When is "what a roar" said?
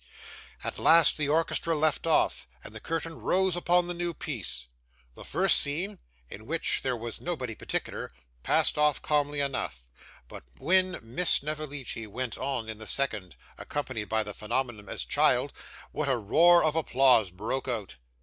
15.91-16.63